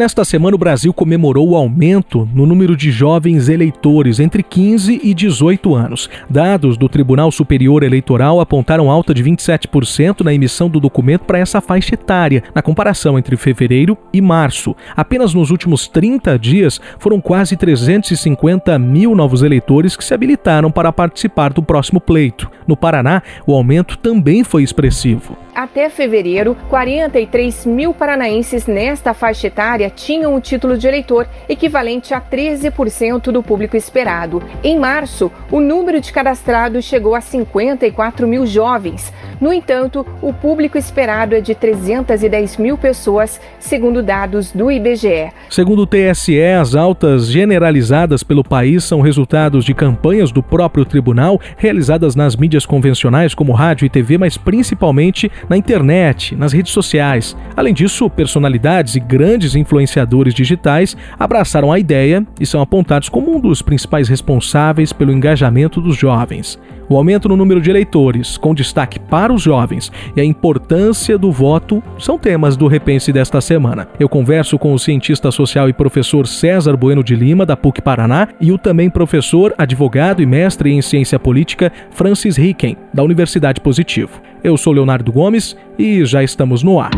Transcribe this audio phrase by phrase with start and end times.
[0.00, 5.12] Nesta semana, o Brasil comemorou o aumento no número de jovens eleitores entre 15 e
[5.12, 6.08] 18 anos.
[6.26, 11.60] Dados do Tribunal Superior Eleitoral apontaram alta de 27% na emissão do documento para essa
[11.60, 14.74] faixa etária, na comparação entre fevereiro e março.
[14.96, 20.90] Apenas nos últimos 30 dias, foram quase 350 mil novos eleitores que se habilitaram para
[20.94, 22.50] participar do próximo pleito.
[22.66, 25.36] No Paraná, o aumento também foi expressivo.
[25.60, 32.20] Até fevereiro, 43 mil paranaenses nesta faixa etária tinham o título de eleitor, equivalente a
[32.20, 34.42] 13% do público esperado.
[34.64, 39.12] Em março, o número de cadastrados chegou a 54 mil jovens.
[39.38, 45.30] No entanto, o público esperado é de 310 mil pessoas, segundo dados do IBGE.
[45.48, 51.40] Segundo o TSE, as altas generalizadas pelo país são resultados de campanhas do próprio tribunal
[51.56, 57.36] realizadas nas mídias convencionais como rádio e TV, mas principalmente na internet, nas redes sociais.
[57.56, 63.40] Além disso, personalidades e grandes influenciadores digitais abraçaram a ideia e são apontados como um
[63.40, 66.56] dos principais responsáveis pelo engajamento dos jovens.
[66.88, 71.30] O aumento no número de eleitores, com destaque para os jovens, e a importância do
[71.30, 73.88] voto são temas do Repense desta semana.
[73.98, 78.28] Eu converso com o cientista social e professor César Bueno de Lima, da PUC Paraná,
[78.40, 84.20] e o também professor, advogado e mestre em ciência política Francis Ricken, da Universidade Positivo.
[84.42, 86.90] Eu sou Leonardo Gomes e já estamos no ar.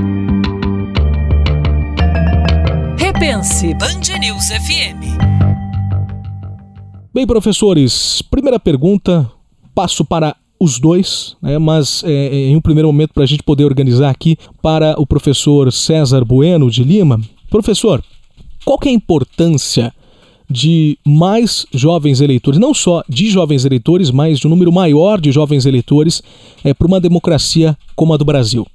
[2.96, 5.02] Repense Band News FM.
[7.12, 9.28] Bem, professores, primeira pergunta,
[9.74, 13.42] passo para os dois, né, mas é, é em um primeiro momento para a gente
[13.42, 17.20] poder organizar aqui para o professor César Bueno de Lima.
[17.50, 18.04] Professor,
[18.64, 19.92] qual que é a importância
[20.52, 25.32] de mais jovens eleitores, não só de jovens eleitores, mas de um número maior de
[25.32, 26.22] jovens eleitores
[26.62, 28.66] é, para uma democracia como a do Brasil?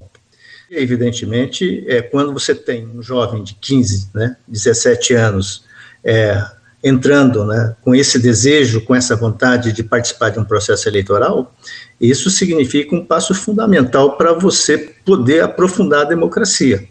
[0.70, 5.64] Evidentemente, é, quando você tem um jovem de 15, né, 17 anos,
[6.04, 6.44] é,
[6.82, 11.54] entrando né, com esse desejo, com essa vontade de participar de um processo eleitoral,
[12.00, 16.86] isso significa um passo fundamental para você poder aprofundar a democracia.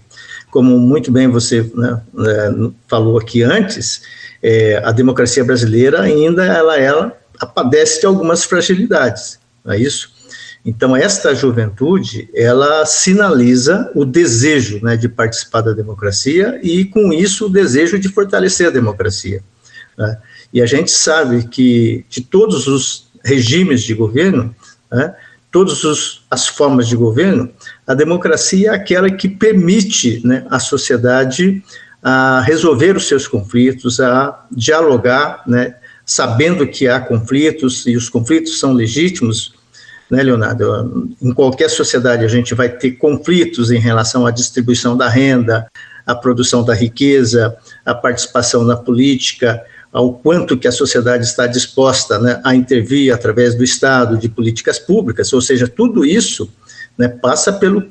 [0.50, 2.52] Como muito bem você né, é,
[2.88, 4.02] falou aqui antes,
[4.42, 7.18] é, a democracia brasileira ainda ela, ela
[7.54, 10.16] padece de algumas fragilidades, não é isso?
[10.66, 17.46] Então, esta juventude, ela sinaliza o desejo né, de participar da democracia e, com isso,
[17.46, 19.42] o desejo de fortalecer a democracia.
[19.98, 20.18] Né?
[20.54, 24.54] E a gente sabe que, de todos os regimes de governo,
[24.92, 25.16] né,
[25.52, 27.50] todas as formas de governo,
[27.86, 31.64] a democracia é aquela que permite né, à sociedade
[32.02, 35.76] a resolver os seus conflitos, a dialogar, né,
[36.06, 39.54] sabendo que há conflitos e os conflitos são legítimos,
[40.10, 41.10] né, Leonardo?
[41.22, 45.68] Em qualquer sociedade a gente vai ter conflitos em relação à distribuição da renda,
[46.06, 52.20] à produção da riqueza, à participação na política, ao quanto que a sociedade está disposta
[52.20, 56.50] né, a intervir através do Estado, de políticas públicas, ou seja, tudo isso
[56.98, 57.84] né, passa pelo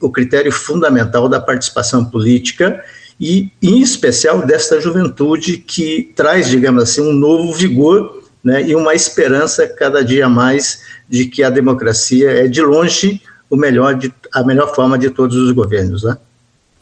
[0.00, 2.82] o critério fundamental da participação política
[3.20, 8.94] e, em especial, desta juventude que traz, digamos assim, um novo vigor né, e uma
[8.94, 13.20] esperança cada dia mais de que a democracia é, de longe,
[13.50, 16.04] o melhor de, a melhor forma de todos os governos.
[16.04, 16.16] Né?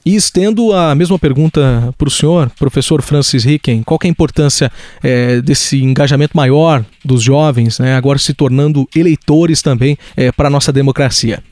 [0.05, 4.71] E estendo a mesma pergunta para o senhor, professor Francis Ricken, qual é a importância
[5.03, 10.51] é, desse engajamento maior dos jovens, né, agora se tornando eleitores também é, para a
[10.51, 11.43] nossa democracia?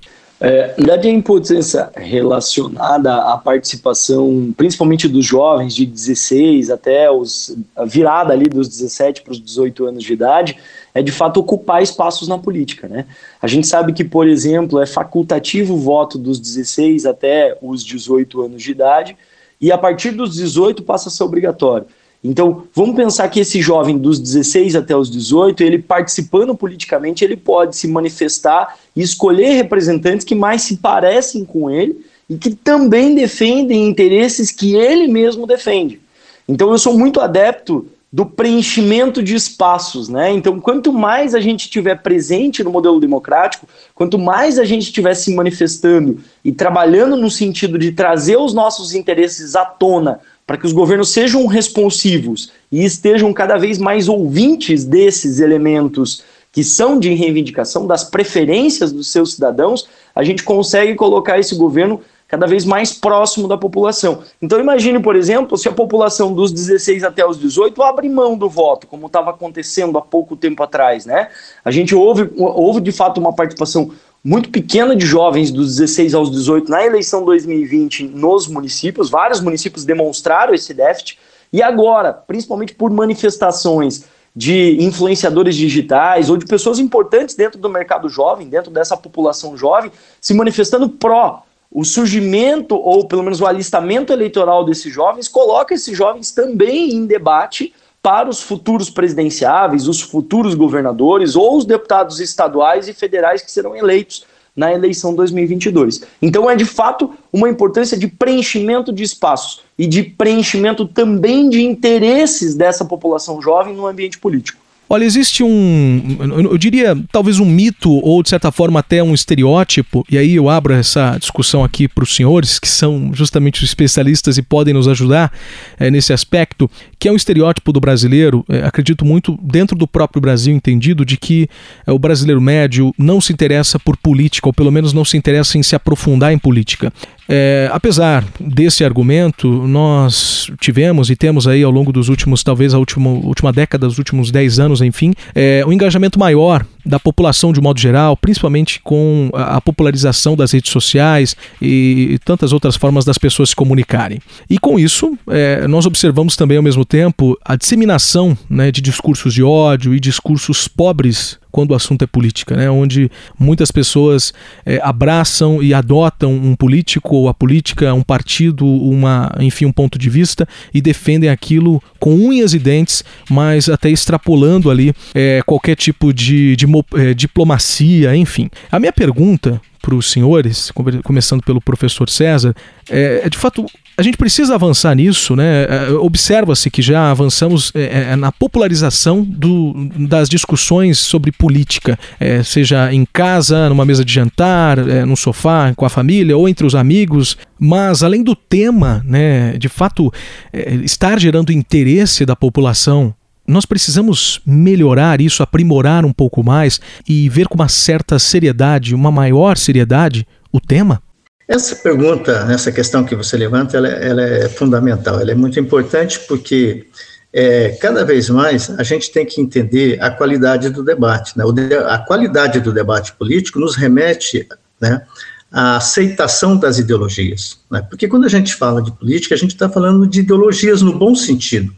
[0.46, 7.86] É, na a importância relacionada à participação, principalmente dos jovens de 16 até os, a
[7.86, 10.58] virada ali dos 17 para os 18 anos de idade,
[10.94, 12.86] é de fato ocupar espaços na política.
[12.86, 13.06] Né?
[13.40, 18.42] A gente sabe que, por exemplo, é facultativo o voto dos 16 até os 18
[18.42, 19.16] anos de idade,
[19.58, 21.86] e a partir dos 18 passa a ser obrigatório.
[22.24, 27.36] Então, vamos pensar que esse jovem dos 16 até os 18, ele participando politicamente, ele
[27.36, 33.14] pode se manifestar e escolher representantes que mais se parecem com ele e que também
[33.14, 36.00] defendem interesses que ele mesmo defende.
[36.48, 40.30] Então, eu sou muito adepto do preenchimento de espaços, né?
[40.30, 45.14] Então, quanto mais a gente estiver presente no modelo democrático, quanto mais a gente estiver
[45.14, 50.66] se manifestando e trabalhando no sentido de trazer os nossos interesses à tona para que
[50.66, 57.12] os governos sejam responsivos e estejam cada vez mais ouvintes desses elementos que são de
[57.14, 62.92] reivindicação das preferências dos seus cidadãos, a gente consegue colocar esse governo cada vez mais
[62.92, 64.22] próximo da população.
[64.40, 68.48] Então imagine, por exemplo, se a população dos 16 até os 18 abre mão do
[68.48, 71.28] voto, como estava acontecendo há pouco tempo atrás, né?
[71.64, 73.90] A gente houve de fato uma participação
[74.24, 79.84] muito pequena de jovens dos 16 aos 18 na eleição 2020 nos municípios, vários municípios
[79.84, 81.18] demonstraram esse déficit,
[81.52, 88.08] e agora, principalmente por manifestações de influenciadores digitais ou de pessoas importantes dentro do mercado
[88.08, 94.12] jovem, dentro dessa população jovem, se manifestando pró o surgimento ou pelo menos o alistamento
[94.12, 97.74] eleitoral desses jovens coloca esses jovens também em debate
[98.04, 103.74] para os futuros presidenciáveis, os futuros governadores ou os deputados estaduais e federais que serão
[103.74, 106.02] eleitos na eleição 2022.
[106.20, 111.64] Então é de fato uma importância de preenchimento de espaços e de preenchimento também de
[111.64, 114.63] interesses dessa população jovem no ambiente político.
[114.94, 116.16] Olha, existe um,
[116.52, 120.48] eu diria, talvez um mito ou de certa forma até um estereótipo, e aí eu
[120.48, 124.86] abro essa discussão aqui para os senhores, que são justamente os especialistas e podem nos
[124.86, 125.32] ajudar
[125.80, 130.20] é, nesse aspecto, que é um estereótipo do brasileiro, é, acredito muito dentro do próprio
[130.20, 131.48] Brasil entendido, de que
[131.84, 135.58] é, o brasileiro médio não se interessa por política, ou pelo menos não se interessa
[135.58, 136.92] em se aprofundar em política.
[137.28, 142.78] É, apesar desse argumento, nós tivemos e temos aí ao longo dos últimos, talvez a
[142.78, 147.60] última, última década, dos últimos 10 anos, enfim, é, um engajamento maior da população de
[147.60, 153.18] modo geral, principalmente com a, popularização das redes sociais e, e, tantas outras formas das
[153.18, 154.20] pessoas se comunicarem.
[154.48, 159.32] E com isso, é, nós observamos também ao mesmo tempo a disseminação né, de discursos
[159.32, 162.68] de ódio e discursos pobres quando o assunto é política, né?
[162.68, 163.08] onde
[163.38, 164.34] muitas pessoas
[164.66, 169.96] é, abraçam e adotam um político ou a política, um partido, uma, enfim, um ponto
[169.96, 175.74] de vista e defendem aquilo com unhas e dentes, mas até extrapolando ali é, qualquer
[175.74, 176.66] tipo de, de
[176.96, 178.50] é, diplomacia, enfim.
[178.70, 180.70] A minha pergunta para os senhores,
[181.02, 182.54] começando pelo professor César,
[182.90, 183.64] é, é de fato
[183.96, 185.64] a gente precisa avançar nisso, né?
[185.64, 192.42] É, observa-se que já avançamos é, é, na popularização do, das discussões sobre política, é,
[192.42, 196.66] seja em casa, numa mesa de jantar, é, no sofá, com a família ou entre
[196.66, 197.36] os amigos.
[197.58, 200.12] Mas além do tema, né, de fato,
[200.52, 203.14] é, estar gerando interesse da população
[203.46, 209.12] nós precisamos melhorar isso, aprimorar um pouco mais e ver com uma certa seriedade, uma
[209.12, 211.02] maior seriedade, o tema?
[211.46, 216.20] Essa pergunta, essa questão que você levanta, ela, ela é fundamental, ela é muito importante
[216.20, 216.86] porque
[217.32, 221.36] é, cada vez mais a gente tem que entender a qualidade do debate.
[221.36, 221.44] Né?
[221.86, 224.48] a qualidade do debate político nos remete
[224.80, 225.04] né,
[225.52, 227.58] à aceitação das ideologias.
[227.70, 227.82] Né?
[227.90, 231.14] Porque quando a gente fala de política, a gente está falando de ideologias no bom
[231.14, 231.74] sentido.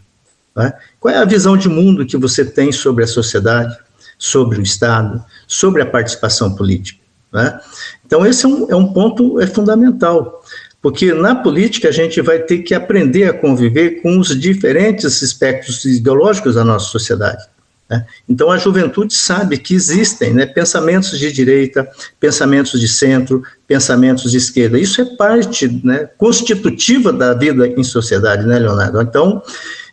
[0.55, 0.73] Né?
[1.01, 3.77] Qual é a visão de mundo que você tem sobre a sociedade,
[4.17, 7.06] sobre o Estado, sobre a participação política?
[7.37, 7.61] Né?
[8.07, 10.43] Então, esse é um, é um ponto é fundamental,
[10.81, 15.85] porque na política a gente vai ter que aprender a conviver com os diferentes espectros
[15.85, 17.45] ideológicos da nossa sociedade.
[17.91, 18.07] Né?
[18.27, 21.87] Então, a juventude sabe que existem né, pensamentos de direita,
[22.19, 24.79] pensamentos de centro, pensamentos de esquerda.
[24.79, 29.03] Isso é parte né, constitutiva da vida em sociedade, né, Leonardo?
[29.03, 29.43] Então,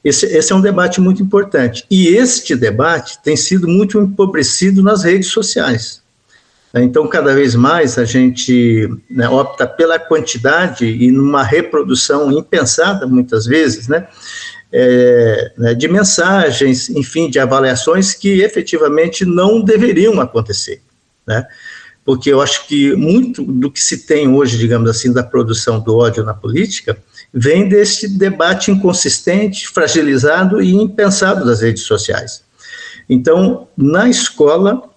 [0.01, 1.83] esse, esse, é um debate muito importante.
[1.91, 6.02] E este debate tem sido muito empobrecido nas redes sociais.
[6.75, 13.45] Então, cada vez mais a gente né, opta pela quantidade e numa reprodução impensada, muitas
[13.45, 14.07] vezes, né,
[14.71, 20.81] é, né, de mensagens, enfim, de avaliações que efetivamente não deveriam acontecer,
[21.27, 21.45] né?
[22.03, 25.95] Porque eu acho que muito do que se tem hoje, digamos assim, da produção do
[25.95, 26.97] ódio na política,
[27.31, 32.43] vem desse debate inconsistente, fragilizado e impensado das redes sociais.
[33.07, 34.89] Então, na escola,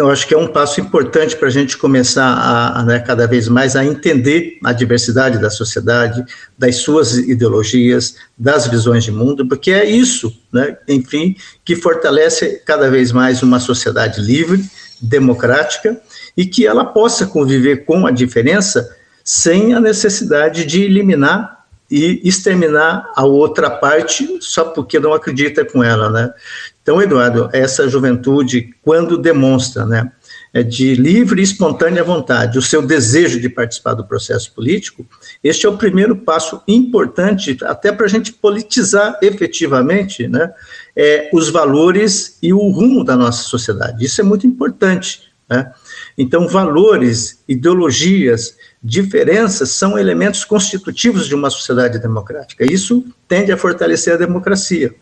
[0.00, 3.26] eu acho que é um passo importante para a gente começar a, a né, cada
[3.26, 6.24] vez mais a entender a diversidade da sociedade,
[6.56, 12.90] das suas ideologias, das visões de mundo, porque é isso, né, enfim, que fortalece cada
[12.90, 14.64] vez mais uma sociedade livre,
[15.00, 16.00] democrática
[16.36, 23.12] e que ela possa conviver com a diferença sem a necessidade de eliminar e exterminar
[23.16, 26.32] a outra parte só porque não acredita com ela, né?
[26.82, 30.10] Então, Eduardo, essa juventude, quando demonstra, né,
[30.52, 35.06] é de livre e espontânea vontade, o seu desejo de participar do processo político,
[35.44, 40.52] este é o primeiro passo importante, até para a gente politizar efetivamente né,
[40.96, 44.04] é, os valores e o rumo da nossa sociedade.
[44.04, 45.30] Isso é muito importante.
[45.48, 45.70] Né?
[46.16, 52.64] Então, valores, ideologias, diferenças são elementos constitutivos de uma sociedade democrática.
[52.64, 54.94] Isso tende a fortalecer a democracia.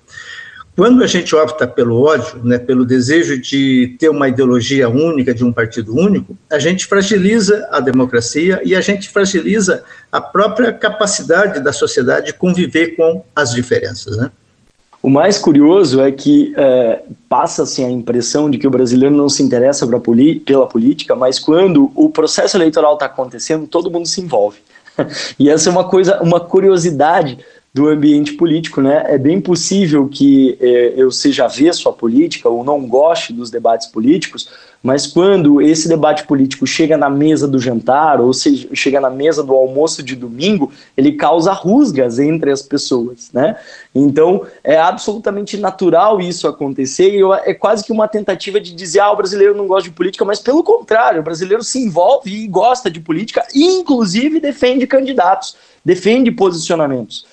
[0.79, 5.45] Quando a gente opta pelo ódio, né, pelo desejo de ter uma ideologia única, de
[5.45, 9.83] um partido único, a gente fragiliza a democracia e a gente fragiliza
[10.13, 14.19] a própria capacidade da sociedade de conviver com as diferenças.
[14.19, 14.31] Né?
[15.03, 19.43] O mais curioso é que é, passa-se a impressão de que o brasileiro não se
[19.43, 24.59] interessa pela política, mas quando o processo eleitoral está acontecendo, todo mundo se envolve.
[25.41, 27.37] e essa é uma coisa, uma curiosidade
[27.73, 29.05] do ambiente político, né?
[29.07, 33.87] É bem possível que é, eu seja avesso à política ou não goste dos debates
[33.87, 34.49] políticos,
[34.83, 39.43] mas quando esse debate político chega na mesa do jantar ou seja, chega na mesa
[39.43, 43.57] do almoço de domingo, ele causa rusgas entre as pessoas, né?
[43.95, 49.13] Então é absolutamente natural isso acontecer e é quase que uma tentativa de dizer ah,
[49.13, 52.91] o brasileiro não gosta de política, mas pelo contrário, o brasileiro se envolve e gosta
[52.91, 57.27] de política e inclusive defende candidatos, defende posicionamentos.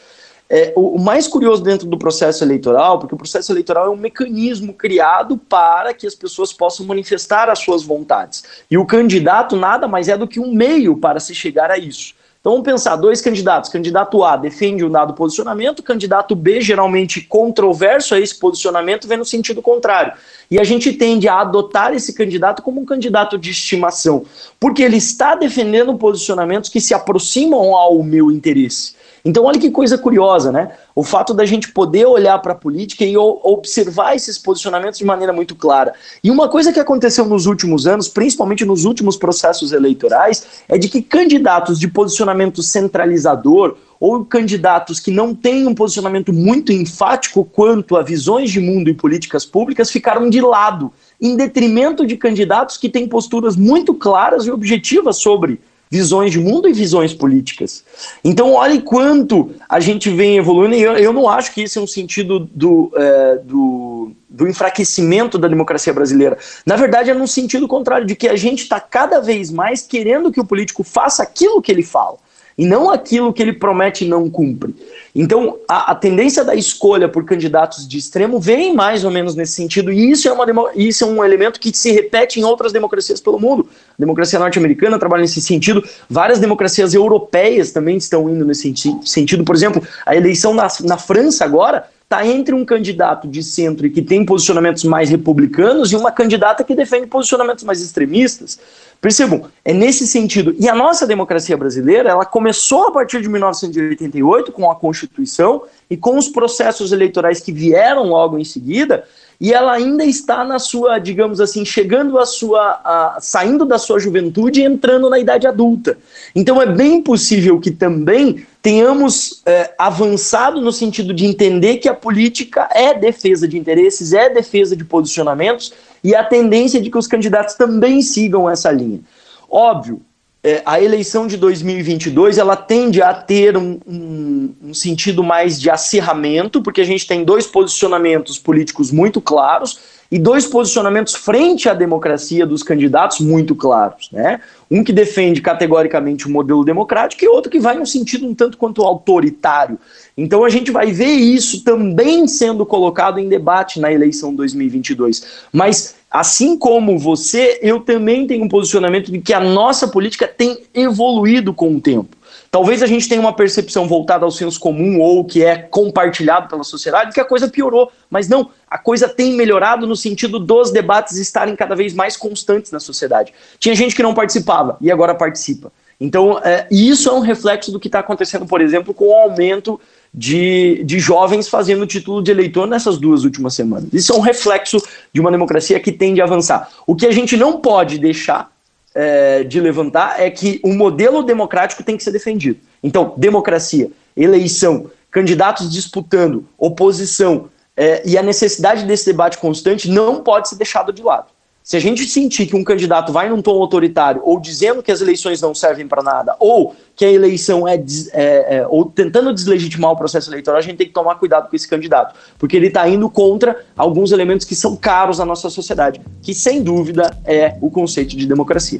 [0.47, 3.97] É, o, o, mais curioso dentro do processo eleitoral, porque o processo eleitoral é um
[3.97, 8.43] mecanismo criado para que as pessoas possam manifestar as suas vontades.
[8.69, 12.13] E o candidato nada mais é do que um meio para se chegar a isso.
[12.45, 13.71] Então vamos pensar, dois candidatos.
[13.71, 19.25] Candidato A defende um dado posicionamento, candidato B, geralmente controverso a esse posicionamento, vem no
[19.25, 20.13] sentido contrário.
[20.51, 24.25] E a gente tende a adotar esse candidato como um candidato de estimação,
[24.59, 28.93] porque ele está defendendo posicionamentos que se aproximam ao meu interesse.
[29.25, 30.73] Então, olha que coisa curiosa, né?
[30.93, 35.33] O fato da gente poder olhar para a política e observar esses posicionamentos de maneira
[35.33, 35.93] muito clara.
[36.23, 40.87] E uma coisa que aconteceu nos últimos anos, principalmente nos últimos processos eleitorais, é de
[40.87, 47.97] que candidatos de posicionamento centralizador ou candidatos que não têm um posicionamento muito enfático quanto
[47.97, 52.89] a visões de mundo e políticas públicas ficaram de lado, em detrimento de candidatos que
[52.89, 57.83] têm posturas muito claras e objetivas sobre visões de mundo e visões políticas.
[58.23, 61.81] Então, olhe quanto a gente vem evoluindo, e eu, eu não acho que isso é
[61.81, 66.37] um sentido do, é, do, do, enfraquecimento da democracia brasileira.
[66.65, 70.31] Na verdade, é no sentido contrário, de que a gente está cada vez mais querendo
[70.31, 72.17] que o político faça aquilo que ele fala
[72.57, 74.73] e não aquilo que ele promete não cumpre.
[75.13, 79.53] Então, a, a, tendência da escolha por candidatos de extremo vem mais ou menos nesse
[79.53, 83.19] sentido, e isso é, uma, isso é um elemento que se repete em outras democracias
[83.19, 83.67] pelo mundo.
[83.91, 89.43] A democracia norte-americana trabalha nesse sentido, várias democracias europeias também estão indo nesse sentido.
[89.43, 93.89] Por exemplo, a eleição na, na França agora está entre um candidato de centro e
[93.89, 98.59] que tem posicionamentos mais republicanos e uma candidata que defende posicionamentos mais extremistas.
[99.01, 100.55] Percebam, é nesse sentido.
[100.59, 105.97] E a nossa democracia brasileira, ela começou a partir de 1988 com a Constituição e
[105.97, 109.03] com os processos eleitorais que vieram logo em seguida,
[109.39, 113.99] e ela ainda está na sua, digamos assim, chegando à sua, a, saindo da sua
[113.99, 115.97] juventude e entrando na idade adulta.
[116.33, 121.93] Então é bem possível que também tenhamos é, avançado no sentido de entender que a
[121.93, 125.73] política é defesa de interesses, é defesa de posicionamentos
[126.03, 129.01] e a tendência de que os candidatos também sigam essa linha.
[129.49, 130.01] Óbvio,
[130.45, 135.71] é, a eleição de 2022 ela tende a ter um, um, um, sentido mais de
[135.71, 139.79] acirramento, porque a gente tem dois posicionamentos políticos muito claros
[140.11, 144.09] e dois posicionamentos frente à democracia dos candidatos muito claros.
[144.11, 144.39] Né?
[144.69, 148.57] Um que defende categoricamente o modelo democrático e outro que vai num sentido um tanto
[148.57, 149.79] quanto autoritário.
[150.17, 155.45] Então a gente vai ver isso também sendo colocado em debate na eleição 2022.
[155.51, 160.59] Mas assim como você, eu também tenho um posicionamento de que a nossa política tem
[160.73, 162.14] evoluído com o tempo.
[162.55, 166.63] Talvez a gente tenha uma percepção voltada ao senso comum ou que é compartilhado pela
[166.63, 171.17] sociedade que a coisa piorou, mas não, a coisa tem melhorado no sentido dos debates
[171.17, 173.33] estarem cada vez mais constantes na sociedade.
[173.59, 175.69] Tinha gente que não participava e agora participa.
[175.99, 179.77] Então, é, isso é um reflexo do que está acontecendo, por exemplo, com o aumento
[180.13, 183.89] de, de jovens fazendo título de eleitor nessas duas últimas semanas.
[183.91, 184.77] Isso é um reflexo
[185.11, 186.69] de uma democracia que tende a avançar.
[186.87, 188.54] O que a gente não pode deixar
[188.95, 192.59] é, de levantar é que o modelo democrático tem que ser defendido.
[192.81, 200.47] Então, democracia, eleição, candidatos disputando, oposição é, e a necessidade desse debate constante não pode
[200.47, 201.34] ser deixado de lado.
[201.65, 205.01] Se a gente sentir que um candidato vai num tom autoritário, ou dizendo que as
[205.01, 209.89] eleições não servem para nada, ou que a eleição é, é, é, ou tentando deslegitimar
[209.89, 212.87] o processo eleitoral, a gente tem que tomar cuidado com esse candidato, porque ele está
[212.87, 217.71] indo contra alguns elementos que são caros à nossa sociedade, que sem dúvida é o
[217.71, 218.79] conceito de democracia.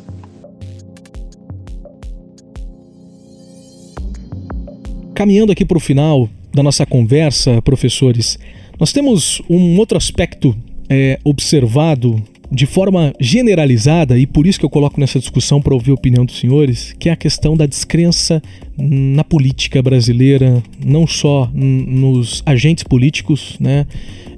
[5.15, 8.37] Caminhando aqui para o final da nossa conversa, professores,
[8.79, 10.55] nós temos um outro aspecto
[10.87, 15.91] é, observado de forma generalizada, e por isso que eu coloco nessa discussão para ouvir
[15.91, 18.41] a opinião dos senhores, que é a questão da descrença
[18.77, 23.85] na política brasileira, não só nos agentes políticos, né?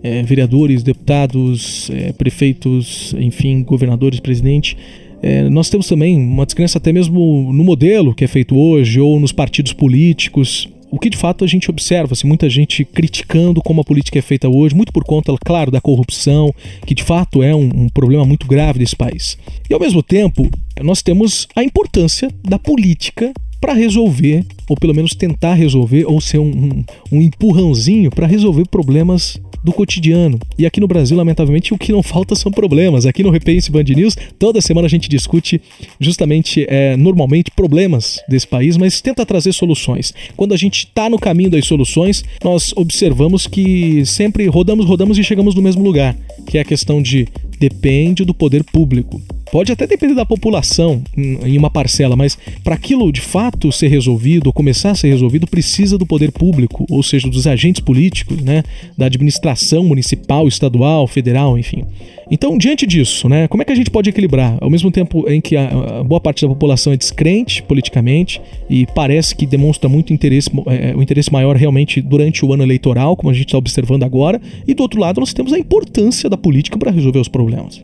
[0.03, 4.77] É, vereadores, deputados, é, prefeitos, enfim, governadores, presidente.
[5.21, 9.19] É, nós temos também uma descrença até mesmo no modelo que é feito hoje ou
[9.19, 13.81] nos partidos políticos o que de fato a gente observa, assim, muita gente criticando como
[13.81, 16.53] a política é feita hoje, muito por conta, claro, da corrupção,
[16.85, 19.37] que de fato é um, um problema muito grave desse país.
[19.69, 20.49] E ao mesmo tempo,
[20.81, 26.37] nós temos a importância da política para resolver, ou pelo menos tentar resolver, ou ser
[26.37, 30.39] um, um, um empurrãozinho para resolver problemas do cotidiano.
[30.57, 33.05] E aqui no Brasil, lamentavelmente, o que não falta são problemas.
[33.05, 35.61] Aqui no Repense Band News, toda semana a gente discute
[35.99, 40.13] justamente, é, normalmente, problemas desse país, mas tenta trazer soluções.
[40.35, 45.23] Quando a gente está no caminho das soluções, nós observamos que sempre rodamos, rodamos e
[45.23, 47.27] chegamos no mesmo lugar, que é a questão de
[47.59, 49.21] depende do poder público.
[49.51, 54.47] Pode até depender da população em uma parcela, mas para aquilo de fato ser resolvido
[54.47, 58.63] ou começar a ser resolvido, precisa do poder público, ou seja, dos agentes políticos, né,
[58.97, 61.85] da administração municipal, estadual, federal, enfim.
[62.29, 64.57] Então, diante disso, né, como é que a gente pode equilibrar?
[64.59, 69.33] Ao mesmo tempo em que a, boa parte da população é descrente politicamente e parece
[69.33, 73.33] que demonstra muito interesse, é, o interesse maior realmente durante o ano eleitoral, como a
[73.33, 76.91] gente está observando agora, e do outro lado nós temos a importância da política para
[76.91, 77.81] resolver os problemas.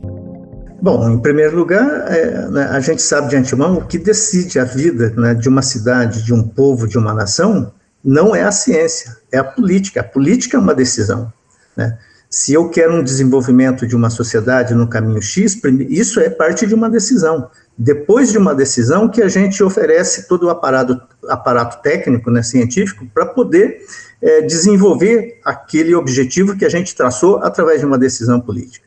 [0.84, 4.64] Bom, em primeiro lugar, é, né, a gente sabe de antemão o que decide a
[4.64, 7.72] vida né, de uma cidade, de um povo, de uma nação,
[8.04, 10.02] não é a ciência, é a política.
[10.02, 11.32] A política é uma decisão.
[11.74, 11.96] Né?
[12.28, 16.74] Se eu quero um desenvolvimento de uma sociedade no caminho X, isso é parte de
[16.74, 17.48] uma decisão.
[17.78, 21.00] Depois de uma decisão que a gente oferece todo o aparato,
[21.30, 23.78] aparato técnico, né, científico, para poder
[24.20, 28.84] é, desenvolver aquele objetivo que a gente traçou através de uma decisão política.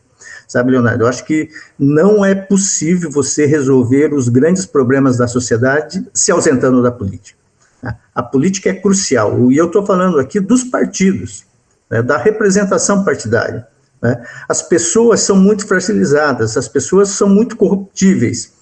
[0.47, 6.07] Sabe, Leonardo, eu acho que não é possível você resolver os grandes problemas da sociedade
[6.13, 7.37] se ausentando da política.
[7.81, 7.97] Tá?
[8.15, 11.45] A política é crucial, e eu estou falando aqui dos partidos,
[11.89, 13.67] né, da representação partidária.
[14.01, 14.23] Né?
[14.47, 18.53] As pessoas são muito fragilizadas, as pessoas são muito corruptíveis.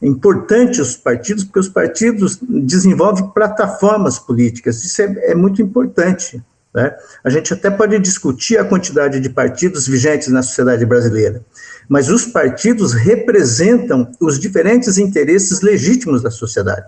[0.00, 6.42] É importante os partidos, porque os partidos desenvolvem plataformas políticas, isso é, é muito importante.
[6.76, 6.94] Né?
[7.24, 11.40] A gente até pode discutir a quantidade de partidos vigentes na sociedade brasileira,
[11.88, 16.84] mas os partidos representam os diferentes interesses legítimos da sociedade.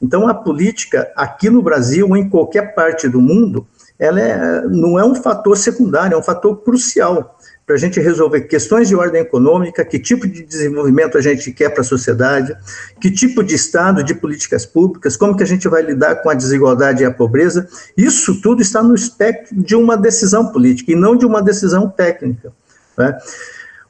[0.00, 3.66] Então, a política aqui no Brasil ou em qualquer parte do mundo,
[3.98, 8.42] ela é, não é um fator secundário, é um fator crucial para a gente resolver
[8.42, 12.54] questões de ordem econômica, que tipo de desenvolvimento a gente quer para a sociedade,
[13.00, 16.34] que tipo de Estado, de políticas públicas, como que a gente vai lidar com a
[16.34, 17.68] desigualdade e a pobreza.
[17.96, 22.52] Isso tudo está no espectro de uma decisão política e não de uma decisão técnica.
[22.98, 23.16] Né?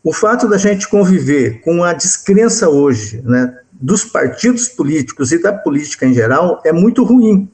[0.04, 5.52] O fato da gente conviver com a descrença hoje né, dos partidos políticos e da
[5.52, 7.48] política em geral é muito ruim,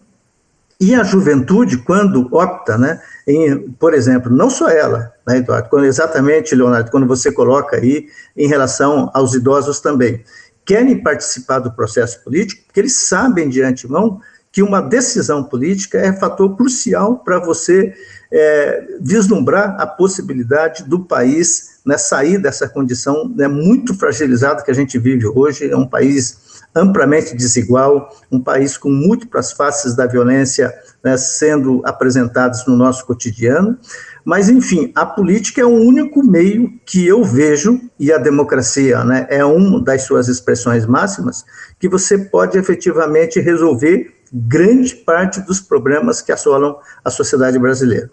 [0.80, 5.86] e a juventude, quando opta, né, em, por exemplo, não só ela, né, Eduardo, quando,
[5.86, 10.22] exatamente, Leonardo, quando você coloca aí em relação aos idosos também,
[10.64, 14.20] querem participar do processo político, porque eles sabem de antemão
[14.52, 17.92] que uma decisão política é fator crucial para você
[18.30, 24.74] é, vislumbrar a possibilidade do país né, sair dessa condição né, muito fragilizada que a
[24.74, 25.70] gente vive hoje.
[25.70, 32.66] É um país amplamente desigual, um país com múltiplas faces da violência né, sendo apresentadas
[32.66, 33.78] no nosso cotidiano.
[34.24, 39.26] Mas, enfim, a política é o único meio que eu vejo, e a democracia né,
[39.30, 41.44] é uma das suas expressões máximas,
[41.78, 48.10] que você pode efetivamente resolver grande parte dos problemas que assolam a sociedade brasileira.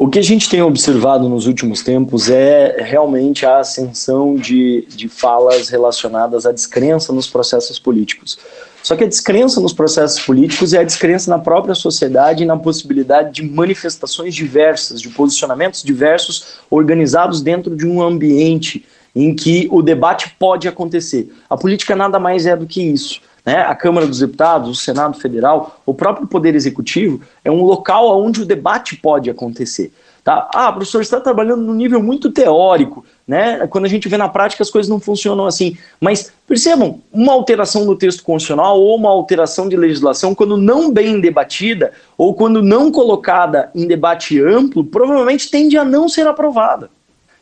[0.00, 5.10] O que a gente tem observado nos últimos tempos é realmente a ascensão de, de
[5.10, 8.38] falas relacionadas à descrença nos processos políticos.
[8.82, 12.56] Só que a descrença nos processos políticos é a descrença na própria sociedade e na
[12.56, 19.82] possibilidade de manifestações diversas, de posicionamentos diversos organizados dentro de um ambiente em que o
[19.82, 21.30] debate pode acontecer.
[21.50, 23.20] A política nada mais é do que isso.
[23.44, 23.62] Né?
[23.62, 28.42] A Câmara dos Deputados, o Senado Federal, o próprio Poder Executivo é um local onde
[28.42, 29.92] o debate pode acontecer.
[30.22, 30.50] Tá?
[30.54, 33.66] Ah, professor, está trabalhando num nível muito teórico, né?
[33.68, 35.78] Quando a gente vê na prática as coisas não funcionam assim.
[35.98, 41.20] Mas percebam, uma alteração no texto constitucional ou uma alteração de legislação, quando não bem
[41.20, 46.90] debatida ou quando não colocada em debate amplo, provavelmente tende a não ser aprovada.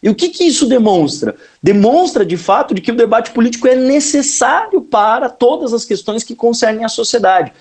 [0.02, 1.34] E o que, que isso demonstra?
[1.62, 6.34] Demonstra, de fato, de que o debate político é necessário para todas as questões que
[6.34, 7.52] concernem a sociedade.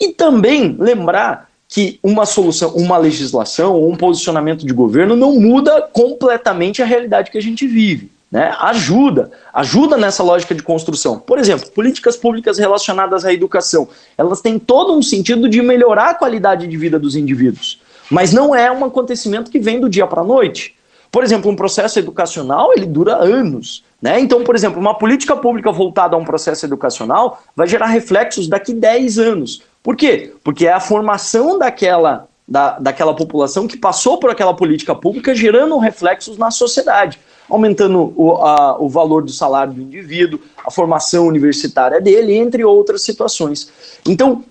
[0.00, 5.80] E também lembrar que uma solução, uma legislação ou um posicionamento de governo não muda
[5.80, 8.10] completamente a realidade que a gente vive.
[8.30, 8.54] Né?
[8.60, 11.18] Ajuda, ajuda nessa lógica de construção.
[11.18, 16.14] Por exemplo, políticas públicas relacionadas à educação, elas têm todo um sentido de melhorar a
[16.14, 20.22] qualidade de vida dos indivíduos, mas não é um acontecimento que vem do dia para
[20.22, 20.74] a noite.
[21.12, 23.84] Por exemplo, um processo educacional ele dura anos.
[24.00, 24.18] Né?
[24.18, 28.72] Então, por exemplo, uma política pública voltada a um processo educacional vai gerar reflexos daqui
[28.72, 29.62] 10 anos.
[29.82, 30.32] Por quê?
[30.42, 35.76] Porque é a formação daquela, da, daquela população que passou por aquela política pública gerando
[35.76, 37.20] reflexos na sociedade
[37.50, 43.02] aumentando o, a, o valor do salário do indivíduo, a formação universitária dele, entre outras
[43.02, 43.70] situações.
[44.08, 44.42] Então,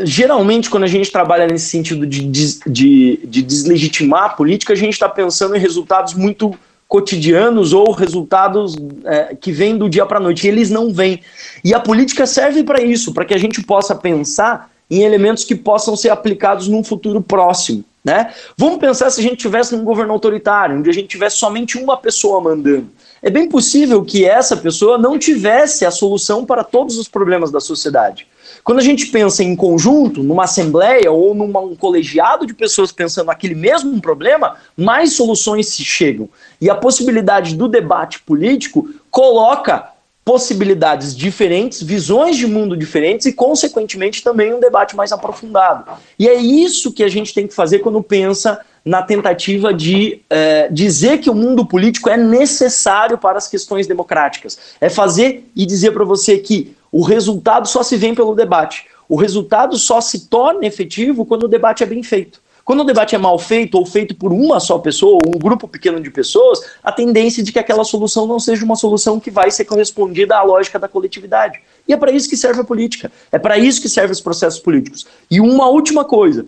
[0.00, 4.92] geralmente, quando a gente trabalha nesse sentido de, de, de deslegitimar a política, a gente
[4.92, 6.54] está pensando em resultados muito
[6.86, 10.46] cotidianos ou resultados é, que vêm do dia para a noite.
[10.46, 11.22] E eles não vêm.
[11.64, 15.54] E a política serve para isso, para que a gente possa pensar em elementos que
[15.54, 17.82] possam ser aplicados num futuro próximo.
[18.04, 18.34] Né?
[18.58, 21.96] Vamos pensar se a gente tivesse num governo autoritário, onde a gente tivesse somente uma
[21.96, 22.88] pessoa mandando.
[23.22, 27.60] É bem possível que essa pessoa não tivesse a solução para todos os problemas da
[27.60, 28.26] sociedade.
[28.64, 33.54] Quando a gente pensa em conjunto, numa assembleia ou num colegiado de pessoas pensando naquele
[33.54, 36.28] mesmo problema, mais soluções se chegam.
[36.60, 39.92] E a possibilidade do debate político coloca
[40.24, 45.84] possibilidades diferentes, visões de mundo diferentes e, consequentemente, também um debate mais aprofundado.
[46.18, 50.68] E é isso que a gente tem que fazer quando pensa na tentativa de é,
[50.68, 54.58] dizer que o mundo político é necessário para as questões democráticas.
[54.80, 58.86] É fazer e dizer para você que o resultado só se vê pelo debate.
[59.08, 62.40] O resultado só se torna efetivo quando o debate é bem feito.
[62.64, 65.66] Quando o debate é mal feito ou feito por uma só pessoa ou um grupo
[65.66, 69.50] pequeno de pessoas, a tendência de que aquela solução não seja uma solução que vai
[69.50, 71.60] ser correspondida à lógica da coletividade.
[71.88, 73.10] E é para isso que serve a política.
[73.32, 75.06] É para isso que servem os processos políticos.
[75.30, 76.46] E uma última coisa: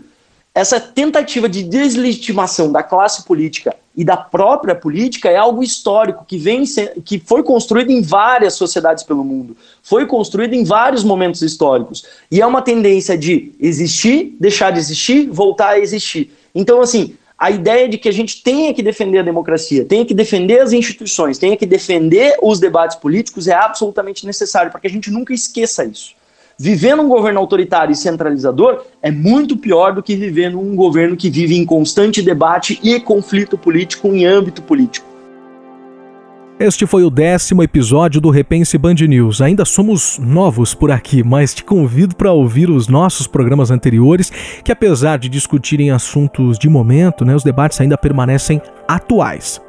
[0.54, 6.38] essa tentativa de deslegitimação da classe política e da própria política é algo histórico que
[6.38, 6.62] vem
[7.04, 12.40] que foi construído em várias sociedades pelo mundo, foi construído em vários momentos históricos e
[12.40, 16.32] é uma tendência de existir, deixar de existir, voltar a existir.
[16.54, 20.14] Então, assim, a ideia de que a gente tenha que defender a democracia, tenha que
[20.14, 24.90] defender as instituições, tenha que defender os debates políticos é absolutamente necessário para que a
[24.90, 26.14] gente nunca esqueça isso
[26.58, 31.30] viver num governo autoritário e centralizador é muito pior do que viver num governo que
[31.30, 35.14] vive em constante debate e conflito político em âmbito político.
[36.56, 39.40] Este foi o décimo episódio do Repense Band News.
[39.40, 44.30] Ainda somos novos por aqui, mas te convido para ouvir os nossos programas anteriores,
[44.62, 49.60] que apesar de discutirem assuntos de momento, né, os debates ainda permanecem atuais.